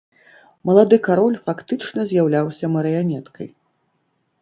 Малады 0.69 0.99
кароль 1.09 1.37
фактычна 1.51 2.07
з'яўляўся 2.15 2.65
марыянеткай. 2.77 3.47